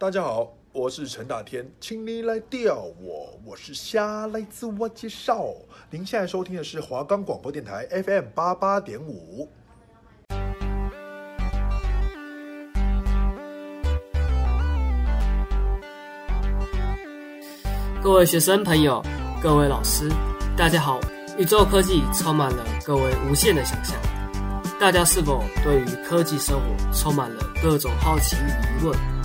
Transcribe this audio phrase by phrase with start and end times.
[0.00, 5.48] 大家好，我是陈大天，请你来钓我，我是虾，来自我介绍。
[5.90, 9.46] 您现在收听的是华冈广播电台 FM 八八点五。
[18.02, 19.04] 各位学生朋友，
[19.42, 20.08] 各位老师，
[20.56, 20.98] 大家好！
[21.36, 23.94] 宇宙科技充满了各位无限的想象，
[24.80, 28.48] 大家是否对于科技生活充满了各种好奇与
[28.80, 29.19] 疑问？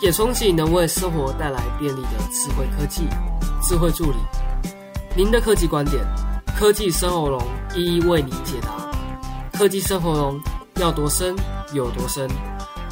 [0.00, 3.02] 也憧憬能为生活带来便利的智慧科技、
[3.62, 4.16] 智慧助理。
[5.14, 6.02] 您的科技观点，
[6.56, 7.42] 科技生活龙
[7.74, 8.90] 一一为您解答。
[9.52, 10.40] 科技生活龙
[10.76, 11.36] 要多深
[11.74, 12.26] 有多深，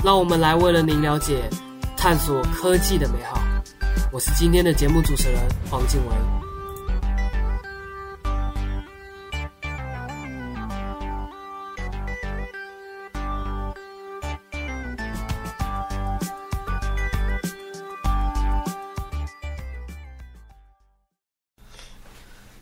[0.05, 1.49] 让我们来为了您了解、
[1.97, 3.41] 探索科技的美好。
[4.13, 6.38] 我是今天的节目主持人黄静文。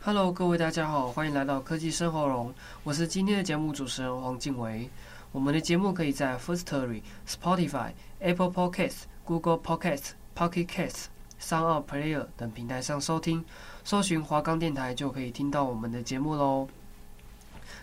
[0.06, 2.54] Hello，各位大家好，欢迎来到科技生活龙，
[2.84, 4.88] 我是今天的节目主持人黄静维。
[5.32, 7.90] 我们的节目可以在 First Story、Spotify、
[8.20, 11.06] Apple Podcast、Google Podcast、Pocket Cast、
[11.40, 13.44] Sound Player 等平台上收听，
[13.82, 16.68] 搜寻华冈电台就可以听到我们的节目喽。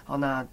[0.06, 0.48] 好，那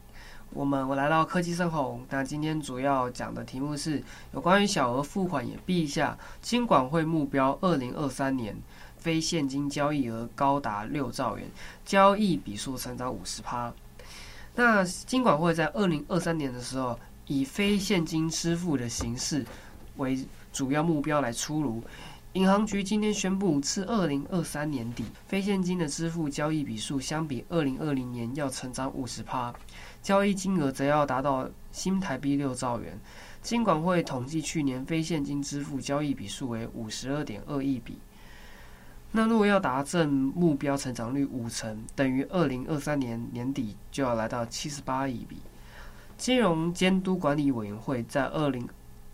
[0.52, 8.60] 我们我来到科技生活龙，那今天主要讲的题目是有关于小额付款也避一下，金管会目标二零二三年。
[9.00, 11.48] 非现金交易额高达六兆元，
[11.84, 13.72] 交易笔数成长五十趴。
[14.54, 19.44] 那金管会在二零二三年的时候，以非现金支付的形式
[19.96, 21.82] 为主要目标来出炉。
[22.34, 29.52] 银行局今天宣布，至二零二三年底，非现金的支付交易笔数相比二零二零年要成长五十趴，
[30.00, 32.96] 交易金额则要达到新台币六兆元。
[33.42, 37.98] 金管会统计，去年非现金支付交易笔数为五十二点二亿笔。
[39.12, 45.38] 那如果要达成目标成长率五成，等于二零二三年年底就要来到七十八亿笔。
[46.16, 48.68] 金融监督管理委员会在二零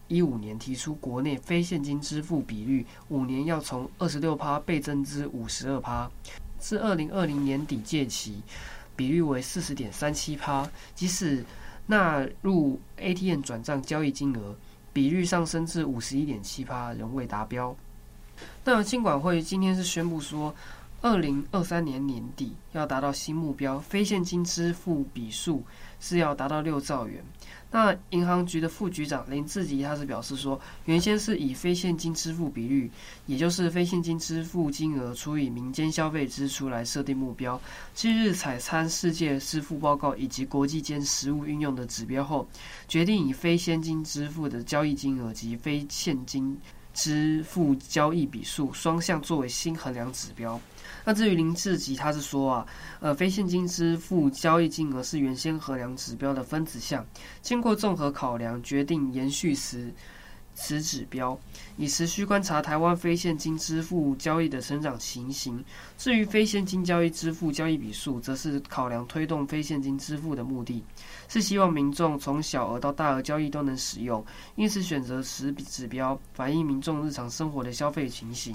[0.09, 6.11] 一五年提出，国内非现金支付比率五年要从二十六趴倍增至五十二趴，
[6.61, 8.43] 至二零二零年底届期，
[8.95, 10.69] 比率为四十点三七趴。
[10.95, 11.45] 即使
[11.87, 14.55] 纳入 ATM 转账交易金额，
[14.93, 17.75] 比率上升至五十一点七趴，仍未达标。
[18.65, 20.55] 那金管会今天是宣布说，
[21.03, 25.63] 二零二三年年底要达到新目标，非现金支付笔数
[26.01, 27.23] 是要达到六兆元。
[27.71, 32.91] 那银行局的副局长林志吉他是表示说，原先是以非现金支付比率，
[33.27, 37.61] 也就是非现金支付金额除以民间消费支出来设定目标。
[37.93, 42.49] 近日采参世界支付报告以及国际间实务运用的指标后，
[42.89, 46.59] 决定以非现金支付的交易金额及非现金。
[46.97, 50.59] 支付交易笔数双向作为新衡量指标。
[51.05, 52.67] 那至于林志吉，他是说啊，
[53.01, 57.07] 呃，非现金支付交易金额是原先衡量指标的分子项，
[57.43, 59.93] 经过综合考量，决定延续时。
[60.57, 61.39] 此指标
[61.77, 65.63] 以持续观察台湾非现金支付交易的成长情形。
[65.97, 70.83] 至于非现金交易支付交易笔数，则是考量推动非现金支付的目的，
[71.29, 74.25] 是希望民众从小额到大额交易都能使用，
[74.57, 78.53] 因此选择此指标反映民众日常生活的消费情形。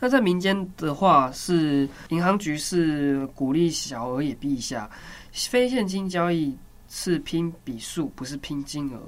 [0.00, 4.90] 那在民间的话，是银行局是鼓励小额也避一下，
[5.32, 6.56] 非现金交易
[6.88, 9.00] 是拼笔数，不是拼金额。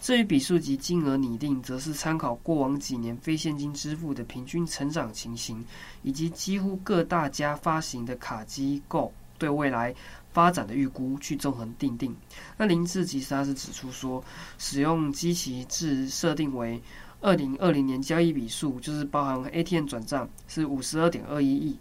[0.00, 5.64] 至于笔数及金额拟定，则是参考过往几年非现金支付的平均成长情形，
[6.02, 9.92] 以及几乎各大家发行的卡机构对未来
[10.32, 12.14] 发展的预估，去综合定定。
[12.56, 14.22] 那林志吉他是指出说，
[14.58, 16.80] 使用基期制设定为
[17.20, 21.76] 二零二零年交易笔数，就是包含 ATM 转账是五十二点二一亿，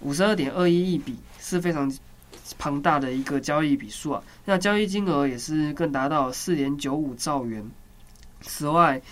[0.00, 1.90] 五十二点二一亿笔是非常。
[2.56, 7.68] 庞大的一个交易笔数啊，那交易金额也是更达到四点九五兆元。
[8.40, 9.02] 此外，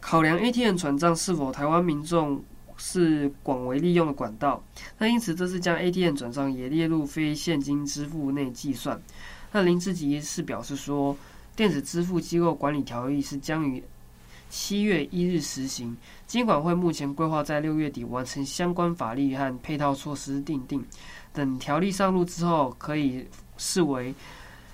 [0.00, 2.42] 考量 ATM 转账是否台湾民众
[2.76, 4.62] 是广为利用的管道，
[4.98, 9.00] 那因此这次将 ATM 转账也列入非现金支付内计算。
[9.52, 11.16] 那林志吉是表示说，
[11.56, 13.82] 电子支付机构管理条例是将于
[14.48, 15.96] 七月一日实行，
[16.26, 20.84] 金管会目前规划在六月底完成相关法律和配套措施订定。
[21.32, 24.14] 等条例上路之后，可以视为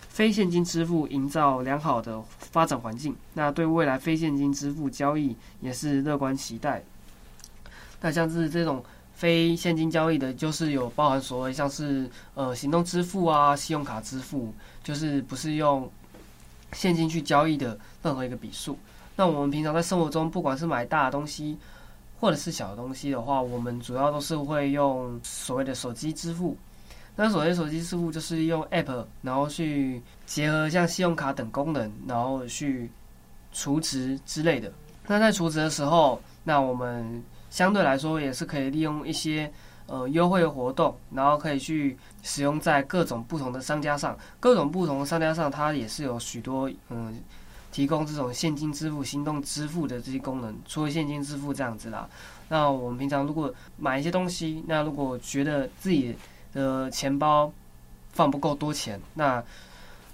[0.08, 3.14] 非现金支付营造良好的发展环境。
[3.34, 6.82] 那对未来非现金支付交易也是乐观期待。
[8.00, 15.90] 那像是这种非现金交易的，就是有包含所谓像是呃行动支付啊、信用卡支付，就是不是用
[16.72, 18.78] 现金去交易的任何一个笔数。
[19.16, 21.56] 那我们平常在生活中，不管是买大东西，
[22.18, 26.56] 或者是小东西的话，我们主要都是会用所谓的手机支付。
[27.14, 32.90] 那所谓手机支付就是用 App，然后去结合像信用卡等功能，然后去
[33.52, 34.72] 储值之类的。
[35.06, 39.50] 那在储值的时候，那我们相对来说也是可以利用一些
[39.86, 44.18] 呃优惠活动，然后可以去使用在各种不同的商家上。
[44.40, 47.18] 各种不同的商家上，它也是有许多嗯。
[47.76, 52.08] 提供这种现金支付、行动支付的这些功能，除了现金支付这样子啦。
[52.48, 56.16] 那我们平常如果买一些东西，那如果觉得自己
[56.54, 57.52] 的钱包
[58.14, 59.44] 放不够多钱，那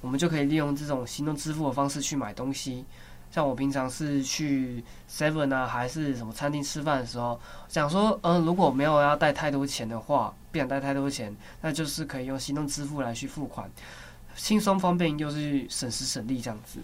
[0.01, 2.85] 我们就可以利用这种行动支付的方式去买东西。
[3.31, 13.71] 像我平常是去 Seven 啊，还是什么餐厅吃饭的时候，想说，嗯、呃，如果没有要带太多钱的话，不想带太多钱，那就是可以用行动支付来去付款，
[14.35, 16.81] 轻松方便又是省时省力这样子。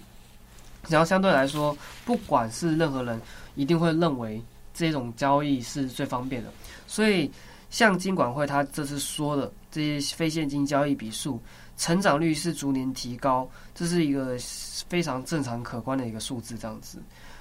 [0.88, 3.20] 然后相对来说，不管是任何人，
[3.54, 4.42] 一定会认为
[4.72, 6.50] 这种交易是最方便的。
[6.86, 7.30] 所以，
[7.70, 11.40] 像金管会他这次说的，这些非现金交易笔数
[11.76, 14.36] 成长率是逐年提高，这是一个
[14.88, 16.56] 非常正常可观的一个数字。
[16.56, 16.98] 这样子，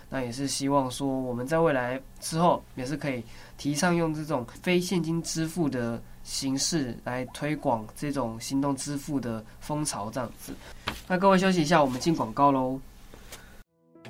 [0.10, 3.24] 那也是希望说，我们在未来之后也是可以
[3.58, 10.10] 提倡用这种非现金支付的形式来推广这种行动支付的风潮。
[10.12, 10.54] 这样子，
[11.08, 12.80] 那各位休息一下，我们进广告喽。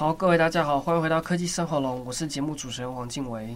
[0.00, 3.54] 好，各位大家好，欢迎回到科技生活龙，我是节目主持人黄静维。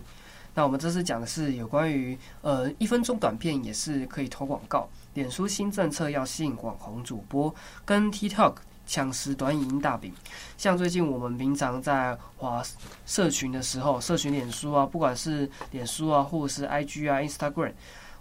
[0.54, 7.54] 那我们这次讲的是有关于呃一分钟短片也是可以投广告，脸书新政策要吸引网红主播，
[7.86, 10.12] 跟 TikTok 抢食短影音大饼。
[10.58, 12.62] 像最近我们平常在华
[13.06, 17.72] 社群的时候，社群脸书啊，不管是脸书啊，或者是 IG 啊、Instagram，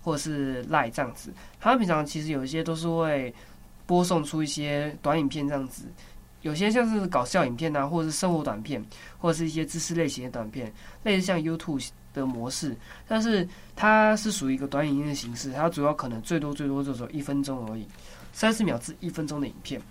[0.02, 3.36] 或者是 Line 这样子，他平常其实有一些都是会
[3.86, 5.84] 播送出一些短影片这样子。
[6.44, 8.84] 有些像是搞笑影片啊，或者是生活短片，
[9.18, 17.88] 或者是一些知识类型的短片，类似像 YouTube 的模式，但是它是属于一个短影音的形式，它主要可能最多最多就只有一分钟而已，
[18.32, 19.82] 三十秒至一分钟的影片。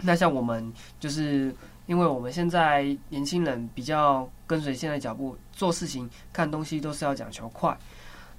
[0.00, 1.54] 那像我们就是
[1.86, 7.78] 因为我们现在年轻人比较跟随现在脚步，做事情看东西都是要讲求快，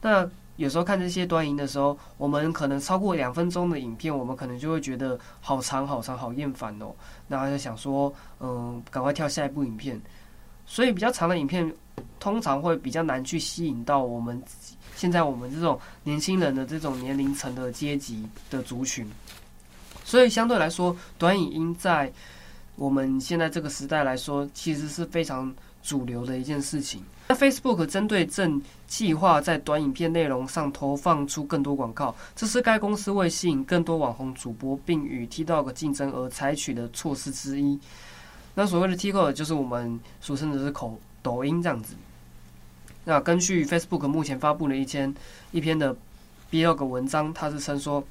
[0.02, 0.30] 那。
[0.58, 6.94] 有时候看这些短影的时候，我们可能超过两分钟的影片，我们可能就会觉得好长好长好厌烦哦。
[7.28, 10.00] 然后就想说，嗯，赶快跳下一部影片。
[10.66, 11.72] 所以比较长的影片，
[12.20, 14.42] 通常会比较难去吸引到我们
[14.96, 19.06] 现在我们这种年轻人的这种年龄层的阶级的族群。
[20.04, 22.12] 所以相对来说，短影音在
[22.78, 25.54] 我们现在这个时代来说，其实是非常
[25.84, 27.04] 主流的一件事情。
[27.28, 37.80] 那 Facebook 针对正计划在短影片内容上投放出更多广告，这是该公司为吸引更多网红主播并与 TikTok 竞争而采取的措施之一。
[38.54, 41.96] 那所谓的 TikTok 就是我们俗称的是口抖音这样子。
[43.06, 45.16] 那根据 Facebook 目前发布的一篇
[45.52, 45.96] 一篇的
[46.52, 48.04] blog 文章，它是称说，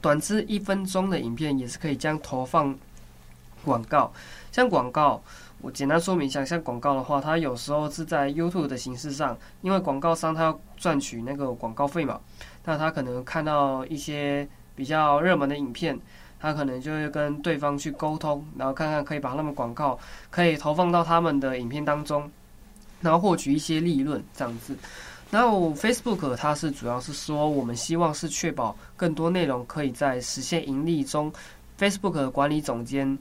[0.00, 2.76] 短至一分钟的影片也是可以将投放
[3.64, 4.12] 广告，
[4.50, 5.22] 像广告。
[5.60, 12.20] 我简单说明一下，像广告的话，它有时候是在 YouTube 的形式上，因为广告商他要赚取那个广告费嘛，
[12.66, 14.46] 那他可能看到一些
[14.76, 15.98] 比较热门的影片，
[16.38, 22.30] 他可能就会跟对方去沟通，然后看看可以把他们广告可以投放到他们的影片当中，
[23.00, 24.76] 然后获取一些利润这样子。
[25.30, 31.32] 然后 Facebook 它是主要是说，我们希望是确保更多内容可以在实现盈利中
[31.78, 33.18] ，Facebook 的管理总监。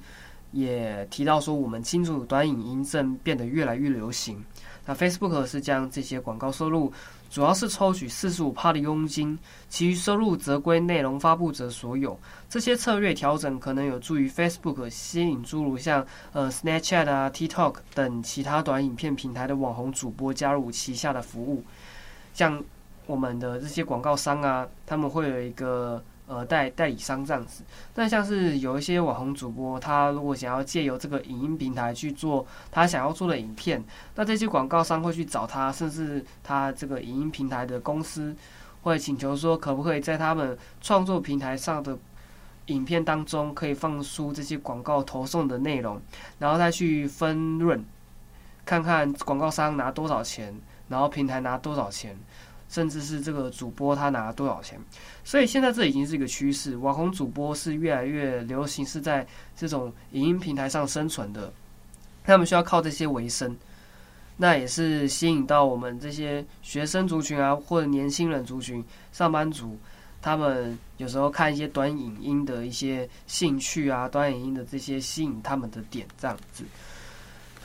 [0.54, 4.42] 也提到说，我们清楚短影音正变得越来越流行。
[4.86, 6.92] 那 Facebook 是将这些广告收入，
[7.30, 12.20] 主要是抽取四十五趴的佣金，其余收入则归内容发布者所有。
[12.50, 21.64] 这些策略调整可能有助于 Facebook 吸引诸如像呃 Snapchat 啊、TikTok 等其他短影片平台的网红主播加入旗下的服务。
[22.34, 22.64] 像
[23.06, 26.04] 我们的这些广告商啊，他们会有一个。
[26.26, 27.64] 呃，代代理商这样子，
[27.94, 33.84] 但像是有一些网红主播，他如果想要借由这个影音平台去做他想要做的影片，
[34.16, 38.34] 那这些广告商会去找他，甚至他这个影音平台的公司
[38.84, 41.98] 会请求说，可不可以在他们创作平台上的
[42.68, 46.02] 影片当中可以放出这些广告投送的内容，
[46.40, 47.84] 然后再去分润，
[48.66, 50.56] 看看广告商拿多少钱，
[50.88, 52.18] 然后平台拿多少钱，
[52.74, 54.80] 甚至是这个主播他拿多少钱。
[55.24, 59.26] 所以现在这已经是一个趋势，网红主播是越来越流行，是在
[59.56, 61.54] 这种影音平台上生存的，
[62.24, 63.56] 他们需要靠这些为生。
[64.38, 69.78] 那也是吸引到我们这些学生族群啊，或者年轻人族群、上班族。
[70.20, 76.64] 他们有时候看一些短影音的一些兴趣啊，短影音的这些吸引他们的点这样子。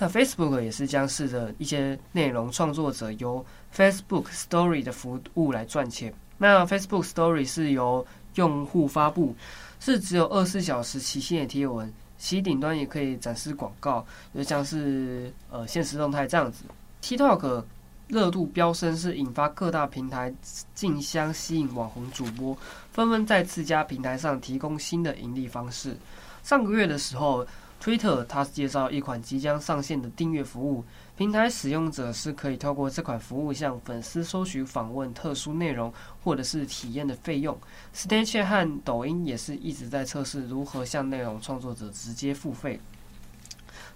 [0.00, 3.44] 那 Facebook 也是将是的一些内容创作者由
[3.74, 6.12] Facebook Story 的服务来赚钱。
[6.38, 9.34] 那 Facebook Story 是由用户发布，
[9.80, 16.64] 是只有二十四小时期限的贴文，其顶端也可以展示广告，就像是呃现实动态这样子。
[17.02, 17.64] TikTok。
[18.08, 20.32] 热度飙升是引发各大平台
[20.74, 22.56] 竞相吸引网红主播，
[22.90, 25.94] 纷纷在自家平台上提供新的盈利方式。
[26.42, 27.46] 上个月的时候
[27.82, 30.82] ，Twitter 它介绍一款即将上线的订阅服务，
[31.18, 37.58] 平台使用者是可以透过这款服务向粉丝收取访问特殊内容或者是体验的费用。
[37.92, 42.80] Snapchat 和抖音也是一直在测试如何向内容创作者直接付费。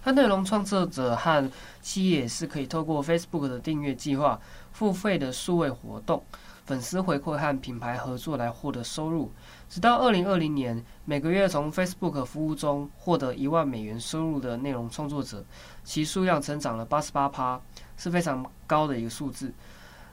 [0.03, 1.49] 它内容创作者和
[1.81, 4.37] 企业是可以透过 Facebook 的订阅计划、
[4.73, 6.21] 付费的数位活动、
[6.65, 9.31] 粉丝回馈和品牌合作来获得收入。
[9.73, 15.43] 直到二零二零年，每个月从 Facebook 服务中获得一万美元收入的内容创作者，
[15.83, 17.59] 其数量增长了八十八趴，
[17.97, 19.51] 是非常高的一个数字。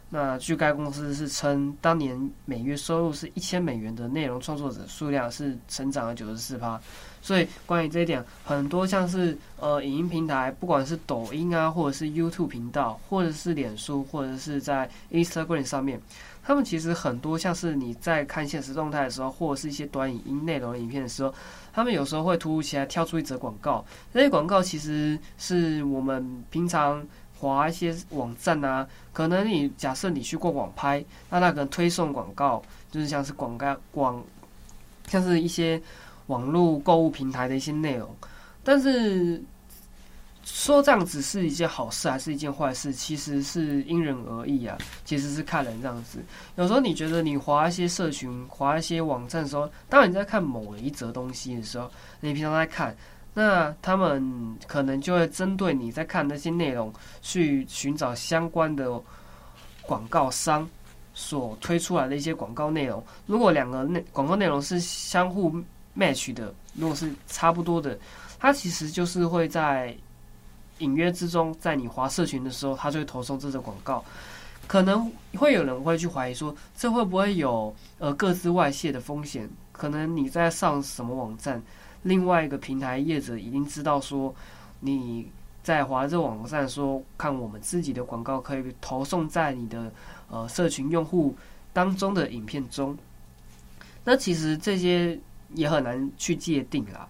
[0.09, 6.81] 那据该公司是称，当年每月收入是一千美元的内容创作者数量是成长了九十四趴。
[7.23, 16.01] 所以，关于这一点，很多像是呃影音平台，不管是抖音啊，或者是 YouTube 频道，或者是脸书，或者是在 Instagram 上面，
[16.43, 21.33] 他们其实很多像是你在看现实动态的时候，或者是一些短影音内容影片的时候，
[21.73, 23.85] 他们有时候会突如其来跳出一则广告。
[24.13, 27.07] 这些广告其实是我们平常
[27.39, 34.23] 划一些网站啊，可能你假设你去过网拍，那那个推送广告就是像是广告广，
[35.07, 35.81] 像是一些。
[36.27, 38.09] 网络购物平台的一些内容，
[38.63, 39.43] 但是
[40.43, 44.77] 说这样子是一件好事还是一件坏事，其实是因人而异啊。
[45.05, 46.19] 其实是看人这样子。
[46.57, 52.97] 有时候你觉得你划一些社群、划一些网站的时候，当你在看某一则东西的时候，你平常在看，
[53.35, 59.01] 那他们可能就会针对你在看那些内容去寻找相关的
[59.83, 60.69] 广告商
[61.13, 63.05] 所推出来的一些广告内容。
[63.27, 65.53] 如果两个内广告内容是相互
[65.97, 67.99] match 的，如果是差不多的，
[68.39, 69.95] 它其实就是会在
[70.81, 74.05] 隐约之中，在你划社群的时候，它就会投送这个广告。
[74.67, 79.49] 可能会有人会去怀疑说，这会不会有呃各自外泄的风险？
[79.73, 81.63] 可能你在上什么网站，
[82.03, 84.35] 另外一个平台业者已经知道说
[84.81, 85.27] 你
[85.63, 89.91] 在划这网站，说看我们自己的广告可以投送在你的
[90.29, 91.35] 呃社群用户
[91.73, 92.97] 当中的影片中。
[94.05, 95.19] 那其实这些。
[95.55, 97.09] 也很难去界定啦，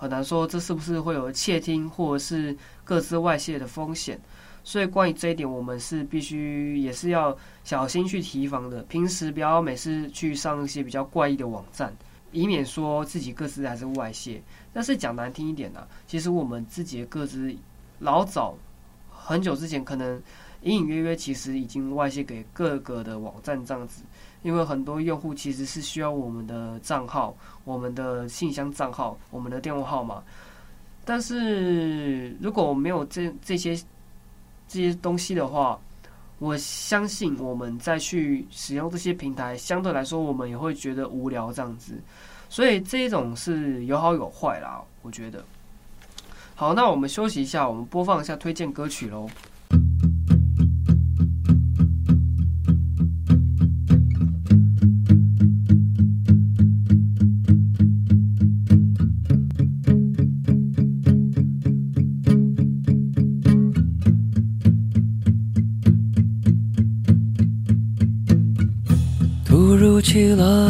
[0.00, 4.18] 很难说这是不是会有窃听或者是各自外泄的风险。
[4.64, 8.82] 所以关于这一点，我们是必须也是要小心去提防的。
[8.84, 11.94] 平时不要每次去上一些比较怪异的网站，
[12.32, 14.42] 以免说自己各自还是外泄。
[14.72, 17.54] 但是讲难听一点呢，其实我们自己的各自
[17.98, 18.56] 老早
[19.10, 20.22] 很久之前可能
[20.62, 24.02] 隐隐约约其实已经外泄给各个的网站这样子。
[24.42, 30.22] 因为很多用户其实是需要我们的账号、我们的信箱账号、我们的电话号码，
[31.04, 33.76] 但是如果没有这这些
[34.66, 35.78] 这些东西的话，
[36.38, 42.00] 我相信我们再去使用这些平台，相对来说我们也会觉得无聊这样子。
[42.48, 45.44] 所以这一种是有好有坏啦，我觉得。
[46.54, 49.28] 好，那我们休息一下，我们播放一下推荐歌曲喽。
[70.12, 70.69] 起了。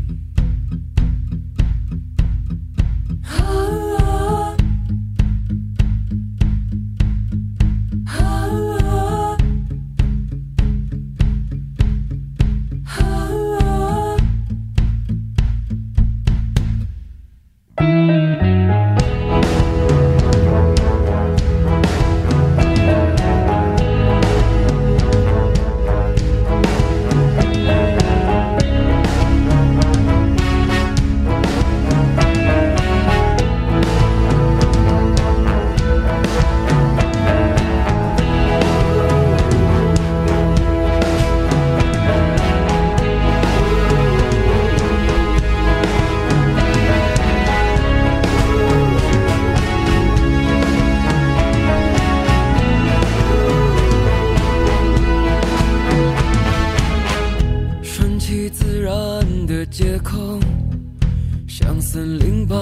[61.53, 62.57] 像森林般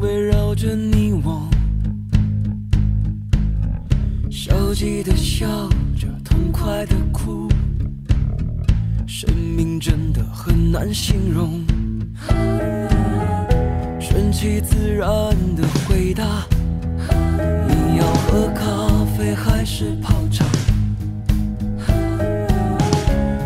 [0.00, 1.48] 围绕着你我
[4.28, 5.46] 消极的笑
[5.96, 7.48] 着痛快的哭
[9.06, 11.64] 生命真的很难形容
[14.00, 15.08] 顺其自然
[15.54, 16.44] 的回答
[17.68, 20.44] 你要喝咖啡还是泡茶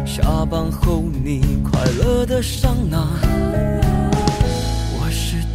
[0.07, 3.07] 下班后你快乐的上哪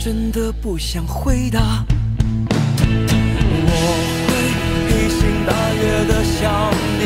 [0.04, 1.86] 真的不想回答。
[3.68, 3.76] 我
[4.26, 4.30] 会
[4.88, 6.42] 披星戴月的想
[6.98, 7.02] 你。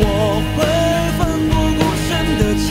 [0.00, 0.02] 我
[0.56, 0.58] 会
[1.18, 2.66] 奋不顾身的前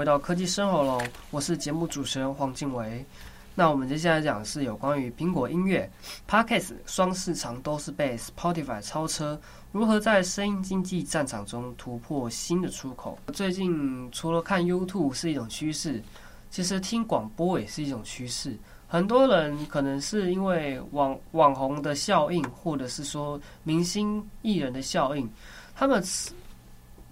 [0.00, 0.98] 回到科技生活喽，
[1.30, 3.04] 我是节目主持人黄靖维。
[3.54, 5.90] 那我们接下来讲的是有关于苹果音乐、
[6.26, 9.38] Podcast 双市场都是被 Spotify 超车，
[9.72, 13.18] 如何在声音经济战场中突破新的出口？
[13.34, 16.02] 最近除了看 YouTube 是一种趋势，
[16.48, 18.56] 其实听广播也是一种趋势。
[18.88, 25.28] 很多人可能是因为网网红的效应，或者是说明星艺人的效应，
[25.74, 26.02] 他们。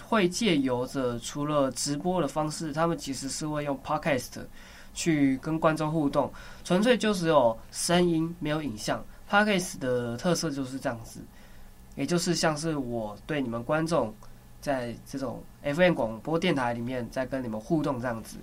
[0.09, 4.41] 会借由着除了直播的方式，他们其实是会用 Podcast
[4.95, 6.33] 去跟观众互动，
[6.65, 9.05] 纯粹就只有声音没有影像。
[9.31, 11.21] Podcast 的特色就是这样子，
[11.95, 14.15] 也就是像是我对你们观众
[14.63, 18.39] 在这种 FM 广播电台里面在跟你们互动这样子。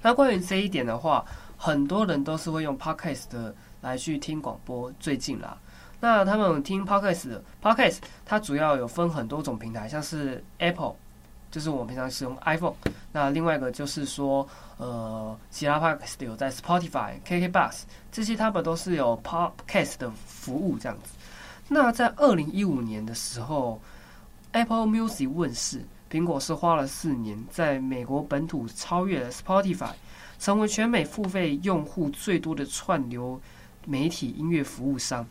[0.00, 1.22] 那关于这一点的话，
[1.58, 4.90] 很多人都是会用 Podcast 来去听广播。
[4.98, 5.58] 最近啦。
[6.06, 10.94] 那他们听 Podcast，Podcast 它主要有分很多种平台，像是 Apple，
[11.50, 12.76] 就是我们平常使用 iPhone。
[13.10, 21.10] 那另外一个就是说，呃，其他 Podcast 有在 Spotify、KKBox 这些，他们都是有 Podcast 的服务这样子。
[21.66, 23.80] 那在二零一五年的时候
[24.52, 29.90] ，Apple Music 问世，苹果是花了四年，在美国本土超越了 Spotify，
[30.38, 33.40] 成为全美付费用户最多的串流
[33.84, 35.26] 媒体音乐服务商。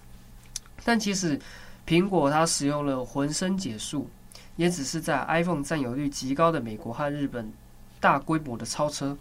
[0.83, 1.39] 但其实，
[1.87, 4.09] 苹果它使用了浑身解数，
[4.55, 7.51] 也只是在 iPhone 占有率极高的美国和日本
[7.99, 9.17] 大规模的超车。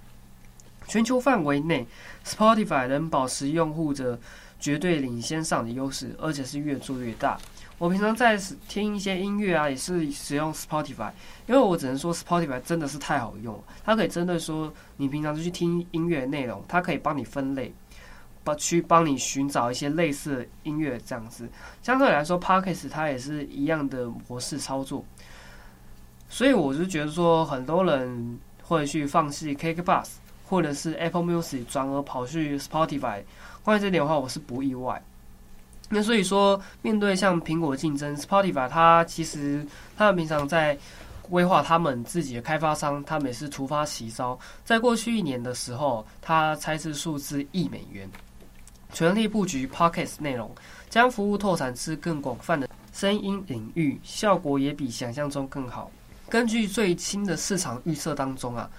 [0.86, 1.86] 全球范围内
[2.26, 4.18] ，Spotify 能保持用户的
[4.60, 7.38] 绝对领先上的优势，而且是越做越大。
[7.78, 8.38] 我平常在
[8.68, 11.10] 听一些音乐啊，也是使用 Spotify，
[11.46, 17.72] 因为我只能说 Spotify 真的是太好用了，它可以针对说你平常就去听音乐内容，它可以帮你分类。
[18.44, 21.48] 帮去帮你寻找一些类似音乐，这样子
[21.82, 25.04] 相对来说，Podcast 它也是一样的模式操作。
[26.28, 30.06] 所以我就觉得说，很多人会去放弃 KKBOX
[30.46, 33.22] 或者是 Apple Music，转而跑去 Spotify。
[33.62, 35.02] 关于这点的话，我是不意外。
[35.88, 39.64] 那所以说，面对像苹果竞争，Spotify 它其实
[39.96, 40.76] 他们平常在
[41.22, 44.38] 规划他们自己的开发商，他们也是突发奇招。
[44.64, 48.10] 在过去一年的时候，他猜测数字亿美元，
[48.94, 50.48] 全力布局 Podcast 内容，
[50.88, 55.90] 将服务拓展至更广泛的声音领域，效果也比想象中更好。
[56.30, 58.70] 根据最新的市场预测当中啊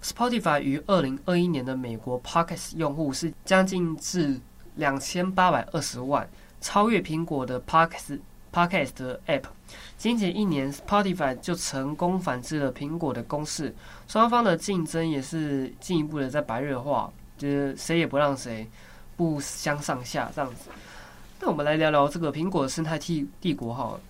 [0.00, 4.40] ，Spotify 于二零二一年的美国 Podcast 用户是将近至
[4.76, 6.28] 两千八百二十万，
[6.60, 8.20] 超越苹果的 Podcast
[8.52, 9.42] Podcast 的 App。
[9.96, 13.74] 仅仅一年，Spotify 就成功反制了苹果的攻势，
[14.06, 18.66] 双方的竞争也是进一步的在白热化，就是谁也不让谁，
[19.18, 20.70] 不相上下这样子。
[21.38, 24.00] 那我们来聊聊这个苹果生态帝帝国好了。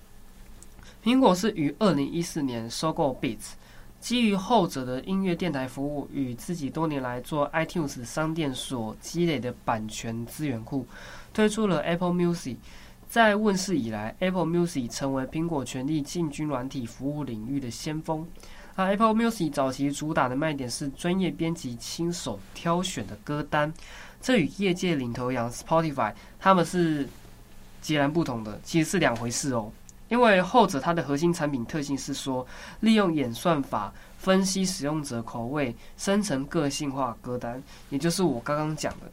[1.02, 3.54] 苹果是于二零一四年收购 Beats，
[4.00, 10.86] 基于后者的音乐电台服务与自己多年来做 iTunes 商店所积累的版权资源库，
[11.32, 12.56] 推出了 Apple Music。
[13.08, 18.28] 在问世以来，Apple Music 成为苹果全力进军软体服务领域的先锋。
[18.78, 23.74] 而 Apple Music 早期主打的卖点是专业编辑、亲手挑选的歌单，
[24.22, 27.08] 这与业界领头羊 Spotify 他们是
[27.82, 29.72] 截然不同的，其实是两回事哦。
[30.08, 32.46] 因为后者它的核心产品特性是说，
[32.78, 37.60] 利用演算法分析使用者口味，生成个性化歌单，
[37.90, 39.10] 也就是我刚刚讲的。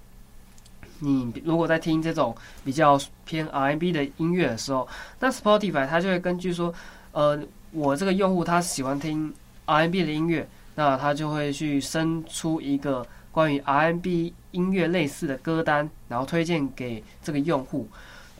[1.00, 4.88] 你如果在听这种比较偏 R&B 的音乐的时候，
[5.20, 6.72] 那 Spotify 它就会根据说，
[7.14, 9.34] 呃，我这个用户他喜欢听
[9.66, 17.88] R&B 的音乐，那他就会去生出一个关于 R&B 音乐类似的歌单，然后推荐给这个用户。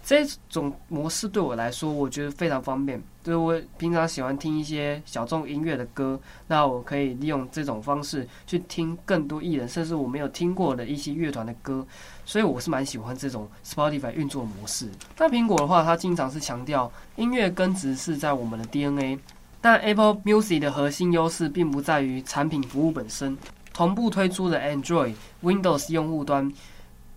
[0.08, 3.02] 这种模式对我来说，我觉得非常方便。
[3.24, 11.84] 就是我平常喜欢听一些小众音乐的歌，那我可以利用这种方式去听更多艺人，甚至我没有听过的一些乐团的歌。
[12.24, 14.88] 所以我是蛮喜欢这种 Spotify 运作模式。
[15.16, 19.18] 但苹果的话，它经常是强调音乐根植是在我们的 DNA。
[19.66, 23.36] 但 Apple Music 的核心优势并不在于产品服务本身，
[23.74, 26.54] 同步推出的 Android、Windows 用户端，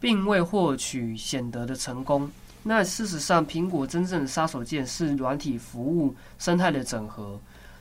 [0.00, 2.30] 并未获取显得的成功。
[2.62, 7.38] 那事实上，苹果真正的杀手锏是软体服务生态的整合。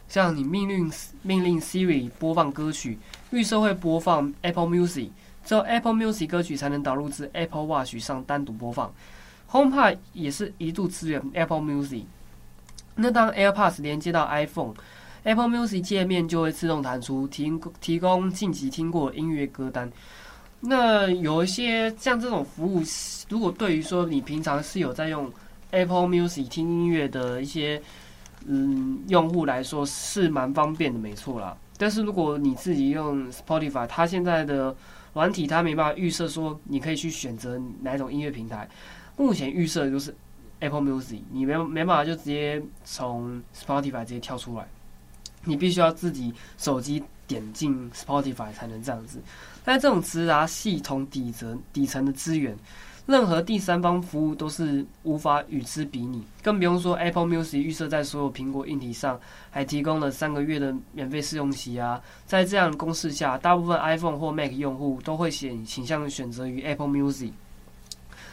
[0.09, 2.99] 像你命令命令 Siri 播放歌曲，
[3.31, 5.07] 预设会播放 Apple Music，
[5.45, 8.93] 只有 Apple Music 歌曲才能导入至 Apple Watch 上单独播放。
[9.49, 12.03] HomePod 也是一度支援 Apple Music。
[12.97, 19.89] 那当 AirPods 连接到 iPhone，Apple Music 界面就会自动弹出提提供近期听过的音乐歌单。
[20.59, 22.81] 那有一些像这种服务，
[23.29, 25.31] 如果对于说你平常是有在用
[25.69, 27.79] Apple Music 听音乐的一些
[28.47, 31.55] 嗯用户来说，是蛮方便的，没错啦。
[31.77, 34.75] 但是如果你自己用 Spotify，它现在的
[35.13, 38.67] 软体它没办法预设说你可以去选择哪种音乐平台，
[39.15, 40.15] 目前预设就是
[40.59, 44.67] Apple Music，你没没办法就直接从 Spotify 直接跳出来，
[45.43, 49.21] 你必须要自己手机点进 Spotify 才能这样子。
[49.63, 52.57] 但这种直达系统底层底层的资源，
[53.05, 59.19] 任何第三方服务都是无法与之比拟，更不用说 Apple Music 预设在所有苹果硬体上，
[59.51, 62.01] 还提供了三个月的免费试用期啊。
[62.25, 67.31] 在这样的公式下，大部分 iPhone 或 Mac 用户都会选倾向选择于 Apple Music。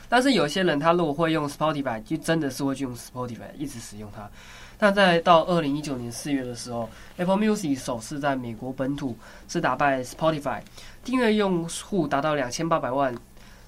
[0.08, 4.28] 但是有些人他如果会用 Spotify，就真的是会去用 Spotify 一直使用它。
[4.76, 9.16] 但在到二零一九年四月的时候，Apple Music 首次在美国本土
[9.48, 10.60] 是打败 Spotify，
[11.04, 13.14] 订阅用户达到两千八百万，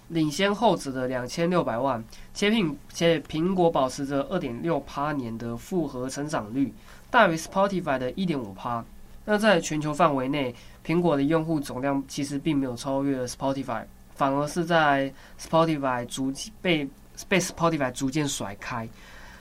[0.09, 6.75] 领先后者的两千六百万，且苹且苹果保持着二点六趴年的复合成长率，
[7.09, 8.85] 大于 Spotify 的一点五趴。
[9.25, 13.85] 那在全球范围内，苹果的用户总量其实并没有超越 Spotify，
[14.17, 16.89] 反而是在 Spotify 逐被
[17.29, 18.89] 被 Spotify 逐渐甩开。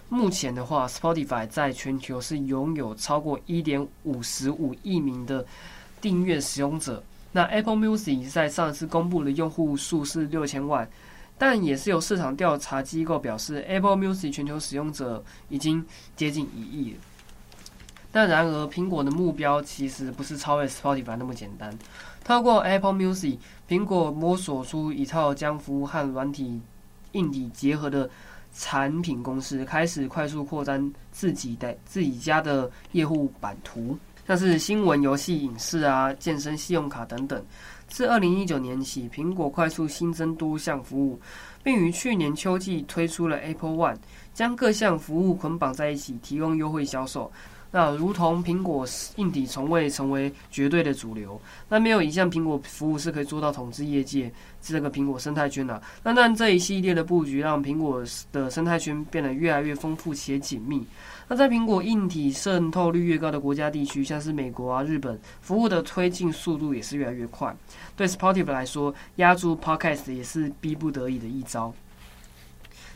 [0.09, 5.43] 目前的话，Spotify 在全球是拥有超过一点五十五亿名的
[5.99, 7.01] 订阅使用者。
[7.31, 10.87] 那 Apple Music 在上次公布的用户数是六千万，
[11.37, 15.83] 但也是有市场调查机构表示，Apple Music 全球使用者已经
[16.15, 16.99] 接近一亿了。
[18.11, 21.77] 但然而，苹果的目标其实不是超越 Spotify 那么简单。
[22.25, 23.37] 透过 Apple Music，
[23.69, 26.59] 苹果摸索出一套将服务和软体、
[27.13, 28.09] 硬体结合的。
[28.57, 37.43] 产品公司开始快速扩张自己的自己家的业务版图，像是新闻、游戏、影视啊、健身、信用卡等等。
[37.89, 41.19] 自二零一九年起，苹果快速新增多项服务，
[41.65, 43.97] 并于去年秋季推出了 Apple One，
[44.33, 47.29] 将各项服务捆绑在一起，提供优惠销售。
[47.75, 55.81] 那如同苹果硬体从未成为绝对的主流，那没有一项苹果服务是可以做到统治业界这个苹果生态圈的。
[56.01, 60.87] 那但这一系列的布局让苹果的生态圈变得越来越丰富且紧密。
[61.27, 67.53] 那在苹果硬体渗透率越高的国家地区，像是美国啊、日本，服务的推进速度也是越来越快。
[67.97, 71.73] 对 Spotify 来说，压住 Podcast 也是逼不得已的一招。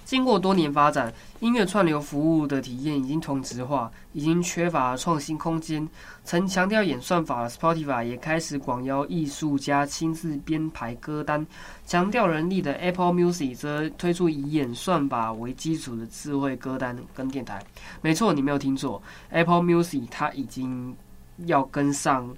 [0.09, 5.87] 经过多年发展，音乐串流服务的体验已经同质化，已经缺乏创新空间。
[6.23, 11.45] 曾强调演算法的 Spotify 也开始广邀艺术家亲自编排歌单。
[11.85, 17.63] 强调人力的 Apple Music 则推出以演算法为基础的智慧歌单跟电台。
[18.01, 20.97] 没错，你没有听错，Apple Music 它已经
[21.45, 22.35] 要跟上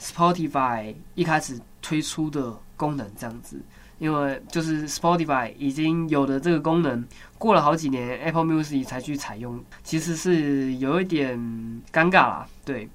[0.00, 3.60] Spotify 一开始推出的功能，这样子。
[4.00, 7.04] 因为就是 Spotify 已经有的这个功能，
[7.38, 11.38] 过了好几年 Apple Music 才去采用，其实是有一点
[11.92, 12.46] 尴尬啦。
[12.64, 12.88] 对，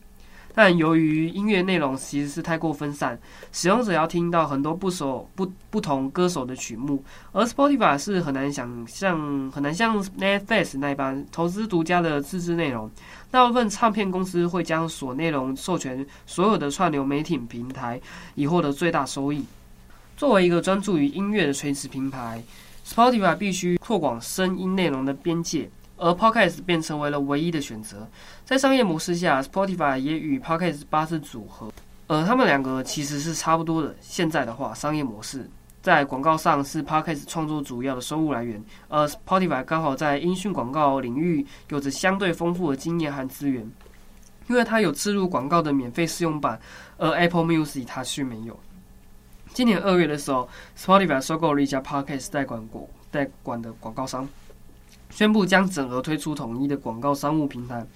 [0.56, 3.20] 但由于音乐内容其实是太过分散，
[3.52, 12.90] 使用者要听到很多不熟不不同歌手的曲目，而 Spotify 是很难想象，很难像 Netflix 那般投资独家的自制内容。
[13.30, 18.02] 大部分唱片公司会将所内容授权所有的串流媒体平台，
[18.34, 19.46] 以获得最大收益。
[20.18, 22.42] 作为一个专注于音乐的垂直平台
[22.88, 28.08] ，Spotify 必须扩广声音内容的边界，而 Podcast 便成为了唯一的选择。
[28.46, 31.70] 在商业模式下，Spotify 也与 Podcast 八字组合，
[32.08, 33.94] 而他们两个其实是差不多的。
[34.00, 35.50] 现在的话，商业模式
[35.82, 43.70] 在广告上是 Podcast 创作主要的收入来源，而 Spotify 刚好在音讯广告领域有着相对丰富的经验和资源，
[44.48, 46.58] 因为它有置入广告的免费试用版，
[46.98, 48.58] 而 Apple Music 它却没有。
[49.56, 54.28] 今年二月的时候，Spotify 收购了一家 Podcast 代管国代管的广告商，
[55.10, 57.88] 宣布将整合推出统一的广告商务平台，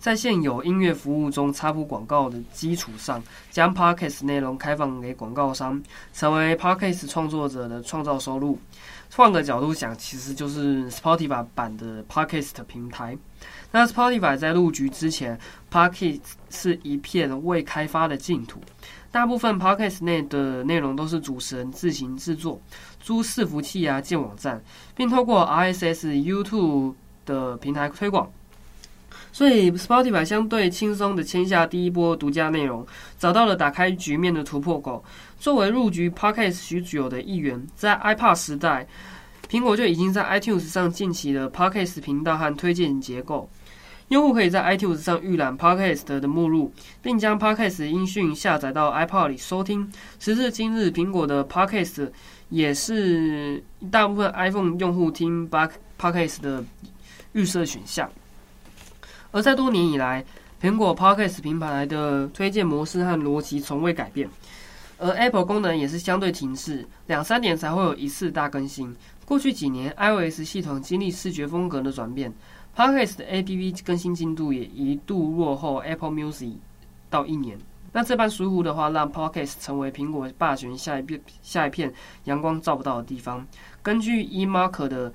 [0.00, 5.80] 在现有音乐服务中插播广告的基础上，将 Podcast 内容开放给广告商，
[6.12, 8.58] 成为 Podcast 创作者的创造收入。
[9.14, 13.16] 换个角度想，其实就是 Spotify 版的 Podcast 平台。
[13.70, 15.38] 那 Spotify 在入局之前
[15.70, 16.18] ，Podcast
[16.50, 18.60] 是一片未开发的净土。
[19.14, 22.60] 大部分 Podcast 内的内容都是主持人自行制作，
[22.98, 24.60] 租伺服器啊，建网站，
[24.96, 28.28] 并透过 RSS、YouTube 的平台推广。
[29.30, 32.84] 所以 Spotify 相对轻松的签下第一波独家内容，
[33.16, 35.04] 找到了打开局面的突破口。
[35.38, 38.84] 作为入局 Podcast 许久的一员，在 iPad 时代，
[39.48, 43.48] 苹果就已经在 iTunes 上建起了 Podcast 频道和推荐结构。
[44.14, 46.72] 用户可以在 iTunes 上预览 Podcast 的目录，
[47.02, 49.92] 并将 Podcast 音讯下载到 iPod 里收听。
[50.20, 52.08] 时至今日，苹果的 Podcast
[52.48, 56.64] 也是大部分 iPhone 用户听 Podcast 的
[57.32, 58.08] 预设选项。
[59.32, 60.24] 而在多年以来，
[60.62, 64.30] 苹果 Podcast 平台的推荐模式和逻辑从未改变，
[64.96, 68.94] 而 Apple 功能也是相对停滞，两三年才会有一次大更新。
[69.24, 72.32] 过去几年，iOS 系统经历视觉风格的转变。
[72.76, 76.54] Podcast 的 APP 更新进度也一度落后 Apple Music
[77.08, 77.58] 到一年。
[77.92, 81.92] 那这般疏忽的话，让 Podcast 成为苹果霸权下一片下一片
[82.24, 83.46] 阳光照不到的地方。
[83.82, 85.12] 根据 eMark 的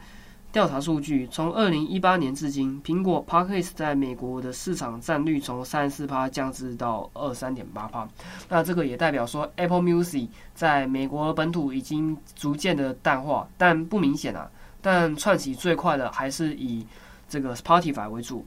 [0.54, 8.08] 调查数据，从二零一八年至今，苹果 Podcast 在美国的市场占率从三十四趴降至到二三点八趴。
[8.48, 14.50] 那这个也代表说，Apple Music 在美国本土已经逐渐的淡化，但不明显啊。
[14.82, 16.86] 但窜起最快的还是以
[17.30, 18.44] 这个 Spotify 为主，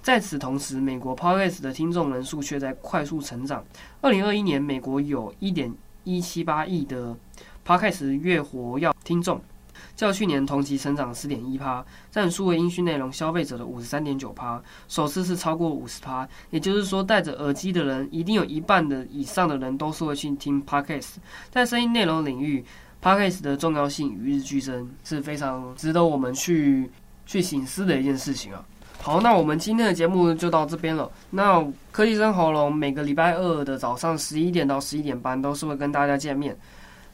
[0.00, 3.62] 在此同时，美国 Podcast 的听众人数却在快速成长。
[4.00, 7.14] 二零二一年，美国有一点一七八亿的
[7.66, 9.40] Podcast 月活跃听众，
[9.94, 16.26] 较去年同期成长十点一趴，占数位音讯内容消费者的五十三点九趴，首次是超过五十趴。
[16.50, 21.16] 也就是说，戴着耳机的人，一定有一半的以上的人都是会去听 Podcast。
[21.50, 22.64] 在声音内容领域
[23.02, 26.90] ，Podcast 的重要性与日俱增，是非常值得我们去。
[27.30, 28.60] 去醒思的一件事情啊。
[29.00, 31.08] 好，那我们今天的节目就到这边了。
[31.30, 36.56] 那科技生喉咙每个礼拜二的早上十一点到十一点半都是会跟大家见面。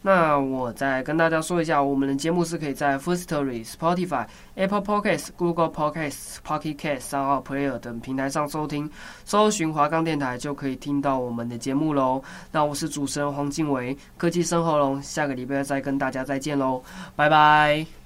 [0.00, 4.24] 那我再跟大家说一下，我们的节目是可以在 Firstory、Spotify、
[4.54, 8.88] Apple Podcasts、Google Podcasts、Pocket Casts、三号 Player 等平台上收听，
[9.24, 12.22] 搜寻华冈电台就可以听到我们的节目喽。
[12.52, 16.82] 那我是主持人黄静维，科技生喉咙，下个礼拜再跟大家再见喽，
[17.14, 18.05] 拜拜。